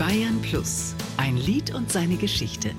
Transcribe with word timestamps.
Bayern 0.00 0.40
Plus, 0.40 0.94
ein 1.18 1.36
Lied 1.36 1.74
und 1.74 1.92
seine 1.92 2.16
Geschichte. 2.16 2.70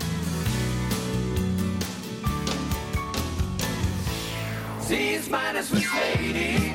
Sie 4.79 5.11
ist 5.19 5.29
meine 5.29 5.61
Swiss 5.61 5.85
Lady 5.93 6.73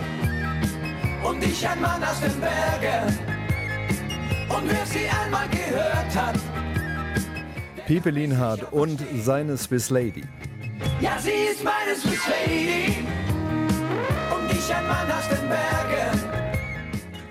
und 1.29 1.43
ich 1.43 1.67
ein 1.67 1.81
Mann 1.81 2.01
aus 2.05 2.21
den 2.21 2.41
Bergen. 2.41 3.19
Und 4.49 4.71
wer 4.71 4.87
sie 4.87 5.09
einmal 5.25 5.49
gehört 5.49 6.15
hat, 6.15 6.39
Piepe 7.89 8.11
Lienhardt 8.11 8.73
und 8.73 9.01
seine 9.17 9.57
Swiss 9.57 9.91
Lady. 9.91 10.23
ja, 11.01 11.19
sie 11.19 11.51
ist 11.51 11.65
meine 11.65 11.97
Swiss 11.99 12.23
Lady 12.29 13.05
und 14.31 14.53
ich 14.53 14.73
ein 14.73 14.87
Mann 14.87 15.11
aus 15.11 15.29
den 15.29 15.49
Bergen. 15.49 16.06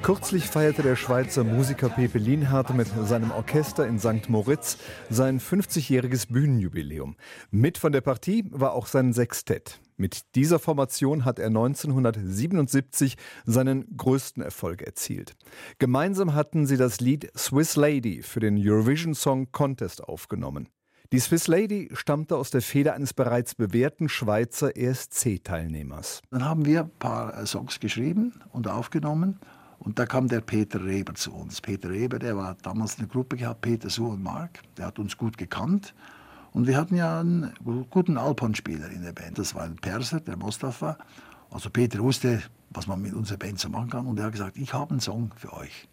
Kürzlich 0.05 0.45
feierte 0.45 0.83
der 0.83 0.95
Schweizer 0.95 1.43
Musiker 1.43 1.89
Pepe 1.89 2.19
Lienhardt 2.19 2.71
mit 2.75 2.87
seinem 3.05 3.31
Orchester 3.31 3.87
in 3.87 3.97
St. 3.97 4.29
Moritz 4.29 4.77
sein 5.09 5.39
50-jähriges 5.39 6.31
Bühnenjubiläum. 6.31 7.15
Mit 7.49 7.79
von 7.79 7.91
der 7.91 8.01
Partie 8.01 8.45
war 8.51 8.73
auch 8.73 8.85
sein 8.85 9.13
Sextett. 9.13 9.81
Mit 9.97 10.35
dieser 10.35 10.59
Formation 10.59 11.25
hat 11.25 11.39
er 11.39 11.47
1977 11.47 13.17
seinen 13.45 13.97
größten 13.97 14.43
Erfolg 14.43 14.83
erzielt. 14.83 15.35
Gemeinsam 15.79 16.35
hatten 16.35 16.67
sie 16.67 16.77
das 16.77 16.99
Lied 16.99 17.31
Swiss 17.35 17.75
Lady 17.75 18.21
für 18.21 18.39
den 18.39 18.59
Eurovision 18.59 19.15
Song 19.15 19.51
Contest 19.51 20.03
aufgenommen. 20.03 20.69
Die 21.11 21.19
Swiss 21.19 21.47
Lady 21.47 21.89
stammte 21.93 22.37
aus 22.37 22.51
der 22.51 22.61
Feder 22.61 22.93
eines 22.93 23.15
bereits 23.15 23.55
bewährten 23.55 24.07
Schweizer 24.09 24.77
ESC-Teilnehmers. 24.77 26.21
Dann 26.29 26.45
haben 26.45 26.65
wir 26.65 26.81
ein 26.81 26.91
paar 26.99 27.43
Songs 27.47 27.79
geschrieben 27.79 28.33
und 28.51 28.67
aufgenommen. 28.67 29.39
Und 29.85 29.99
da 29.99 30.07
kam 30.07 30.27
der 30.27 30.41
Peter 30.41 30.83
Reber 30.83 31.13
zu 31.13 31.31
uns. 31.31 31.61
Peter 31.61 31.89
Reber, 31.89 32.17
der 32.17 32.35
war 32.35 32.55
damals 32.63 32.97
eine 32.97 33.07
Gruppe 33.07 33.37
gehabt, 33.37 33.61
Peter 33.61 33.89
Su 33.89 34.07
und 34.07 34.23
Mark. 34.23 34.61
Der 34.77 34.87
hat 34.87 34.97
uns 34.97 35.15
gut 35.15 35.37
gekannt. 35.37 35.93
Und 36.53 36.65
wir 36.65 36.75
hatten 36.75 36.95
ja 36.95 37.19
einen 37.19 37.53
guten 37.91 38.17
Alphorn-Spieler 38.17 38.89
in 38.89 39.03
der 39.03 39.13
Band. 39.13 39.37
Das 39.37 39.53
war 39.53 39.63
ein 39.63 39.75
Perser, 39.75 40.21
der 40.21 40.37
Mostafa. 40.37 40.97
Also 41.51 41.69
Peter 41.69 41.99
wusste, 41.99 42.41
was 42.71 42.87
man 42.87 42.99
mit 42.99 43.13
unserer 43.13 43.37
Band 43.37 43.59
so 43.59 43.69
machen 43.69 43.91
kann. 43.91 44.07
Und 44.07 44.17
er 44.17 44.25
hat 44.25 44.31
gesagt, 44.31 44.57
ich 44.57 44.73
habe 44.73 44.89
einen 44.89 45.01
Song 45.01 45.31
für 45.35 45.53
euch. 45.53 45.87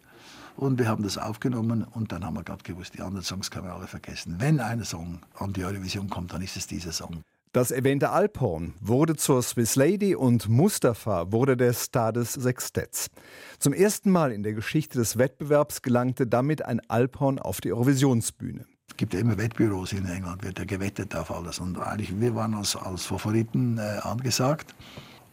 Und 0.55 0.79
wir 0.79 0.87
haben 0.87 1.03
das 1.03 1.19
aufgenommen 1.19 1.83
und 1.83 2.11
dann 2.11 2.25
haben 2.25 2.35
wir 2.35 2.43
gerade 2.43 2.63
gewusst, 2.63 2.95
die 2.95 3.01
anderen 3.01 3.23
Songs 3.23 3.49
können 3.51 3.65
wir 3.65 3.73
alle 3.73 3.87
vergessen. 3.87 4.35
Wenn 4.39 4.59
ein 4.59 4.83
Song 4.83 5.19
an 5.35 5.53
die 5.53 5.63
Eurovision 5.65 6.09
kommt, 6.09 6.33
dann 6.33 6.41
ist 6.41 6.57
es 6.57 6.67
dieser 6.67 6.91
Song. 6.91 7.23
Das 7.53 7.69
erwähnte 7.69 8.09
Alphorn 8.09 8.73
wurde 8.81 9.15
zur 9.15 9.43
Swiss 9.43 9.75
Lady 9.75 10.15
und 10.15 10.49
Mustafa 10.49 11.31
wurde 11.31 11.55
der 11.55 11.73
Star 11.73 12.11
des 12.11 12.33
Sextetts. 12.33 13.11
Zum 13.59 13.73
ersten 13.73 14.09
Mal 14.09 14.31
in 14.31 14.41
der 14.41 14.53
Geschichte 14.53 14.97
des 14.97 15.19
Wettbewerbs 15.19 15.83
gelangte 15.83 16.25
damit 16.25 16.65
ein 16.65 16.81
Alphorn 16.89 17.37
auf 17.37 17.61
die 17.61 17.71
Eurovisionsbühne. 17.71 18.65
Es 18.89 18.97
gibt 18.97 19.13
ja 19.13 19.19
immer 19.19 19.37
Wettbüros 19.37 19.93
in 19.93 20.07
England, 20.07 20.43
wird 20.43 20.57
ja 20.57 20.65
gewettet 20.65 21.15
auf 21.15 21.29
alles. 21.29 21.59
Und 21.59 21.77
eigentlich, 21.77 22.19
wir 22.19 22.33
waren 22.33 22.55
als, 22.55 22.75
als 22.75 23.05
Favoriten 23.05 23.77
äh, 23.77 23.99
angesagt. 24.01 24.73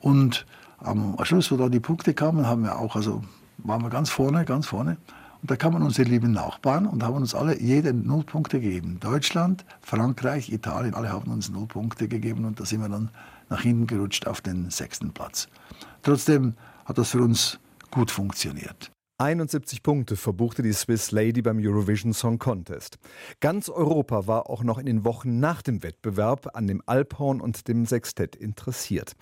Und 0.00 0.44
am 0.76 1.16
Schluss, 1.22 1.50
wo 1.50 1.56
dann 1.56 1.72
die 1.72 1.80
Punkte 1.80 2.12
kamen, 2.12 2.46
haben 2.46 2.64
wir 2.64 2.78
auch, 2.78 2.96
also 2.96 3.24
waren 3.56 3.80
wir 3.80 3.88
ganz 3.88 4.10
vorne, 4.10 4.44
ganz 4.44 4.66
vorne. 4.66 4.98
Und 5.42 5.50
da 5.50 5.56
kamen 5.56 5.83
unsere 5.83 6.08
lieben 6.08 6.33
Nachbarn 6.33 6.86
und 6.86 7.02
haben 7.02 7.16
uns 7.16 7.34
alle 7.34 7.60
jede 7.60 7.94
null 7.94 8.24
Punkte 8.24 8.60
gegeben. 8.60 8.98
Deutschland, 9.00 9.64
Frankreich, 9.80 10.52
Italien, 10.52 10.94
alle 10.94 11.10
haben 11.10 11.30
uns 11.30 11.48
null 11.48 11.66
Punkte 11.66 12.08
gegeben 12.08 12.44
und 12.44 12.60
da 12.60 12.66
sind 12.66 12.82
wir 12.82 12.88
dann 12.88 13.10
nach 13.48 13.62
hinten 13.62 13.86
gerutscht 13.86 14.27
auf 14.27 14.41
den 14.41 14.70
sechsten 14.70 15.12
Platz. 15.12 15.48
Trotzdem 16.02 16.55
hat 16.84 16.98
das 16.98 17.10
für 17.10 17.22
uns 17.22 17.58
gut 17.91 18.10
funktioniert. 18.10 18.91
71 19.20 19.82
Punkte 19.82 20.16
verbuchte 20.16 20.62
die 20.62 20.72
Swiss 20.72 21.10
Lady 21.10 21.42
beim 21.42 21.58
Eurovision 21.58 22.14
Song 22.14 22.38
Contest. 22.38 22.98
Ganz 23.40 23.68
Europa 23.68 24.26
war 24.26 24.48
auch 24.48 24.64
noch 24.64 24.78
in 24.78 24.86
den 24.86 25.04
Wochen 25.04 25.40
nach 25.40 25.60
dem 25.60 25.82
Wettbewerb 25.82 26.56
an 26.56 26.66
dem 26.66 26.82
Alphorn 26.86 27.42
und 27.42 27.68
dem 27.68 27.84
Sextett 27.84 28.34
interessiert. 28.34 29.12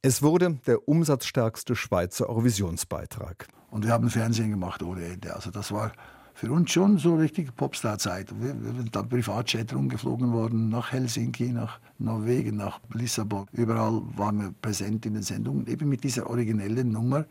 Es 0.00 0.22
wurde 0.22 0.60
der 0.68 0.86
umsatzstärkste 0.88 1.74
Schweizer 1.74 2.28
Eurovisionsbeitrag. 2.28 3.48
Und 3.72 3.84
wir 3.84 3.90
haben 3.90 4.08
Fernsehen 4.10 4.50
gemacht 4.50 4.80
ohne 4.80 5.04
Ende. 5.04 5.34
Also 5.34 5.50
das 5.50 5.72
war 5.72 5.90
für 6.34 6.52
uns 6.52 6.70
schon 6.70 6.98
so 6.98 7.16
richtig 7.16 7.56
Popstar-Zeit. 7.56 8.32
Wir, 8.40 8.54
wir 8.62 8.74
sind 8.74 8.94
dann 8.94 9.08
Privatjet 9.08 9.74
rumgeflogen 9.74 10.32
worden, 10.32 10.68
nach 10.68 10.92
Helsinki, 10.92 11.48
nach 11.48 11.80
Norwegen, 11.98 12.56
nach 12.56 12.78
Lissabon. 12.94 13.46
Überall 13.50 14.02
waren 14.14 14.38
wir 14.38 14.54
präsent 14.62 15.04
in 15.04 15.14
den 15.14 15.24
Sendungen, 15.24 15.66
eben 15.66 15.88
mit 15.88 16.04
dieser 16.04 16.30
originellen 16.30 16.92
Nummer. 16.92 17.24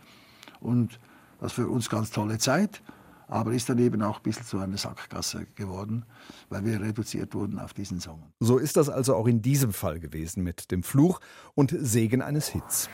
Und 0.60 1.00
das 1.40 1.54
für 1.54 1.68
uns 1.68 1.90
ganz 1.90 2.12
tolle 2.12 2.38
Zeit, 2.38 2.82
aber 3.28 3.54
ist 3.54 3.70
dann 3.70 3.78
eben 3.80 4.02
auch 4.02 4.18
ein 4.18 4.24
bisschen 4.24 4.46
zu 4.46 4.60
einer 4.60 4.78
Sackgasse 4.78 5.48
geworden, 5.56 6.06
weil 6.50 6.66
wir 6.66 6.82
reduziert 6.82 7.34
wurden 7.34 7.60
auf 7.60 7.74
diesen 7.74 8.00
Song. 8.00 8.24
So 8.40 8.58
ist 8.58 8.78
das 8.78 8.90
also 8.90 9.16
auch 9.16 9.28
in 9.28 9.42
diesem 9.42 9.74
Fall 9.74 10.00
gewesen 10.00 10.44
mit 10.44 10.72
dem 10.72 10.84
Fluch 10.84 11.20
und 11.54 11.76
Segen 11.78 12.22
eines 12.22 12.48
Hits. 12.48 12.90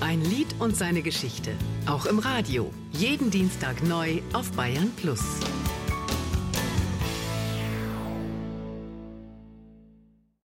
Ein 0.00 0.20
Lied 0.22 0.54
und 0.58 0.76
seine 0.76 1.02
Geschichte. 1.02 1.52
Auch 1.86 2.06
im 2.06 2.18
Radio. 2.18 2.70
Jeden 2.92 3.30
Dienstag 3.30 3.82
neu 3.82 4.20
auf 4.32 4.50
Bayern 4.52 4.90
Plus. 4.96 5.22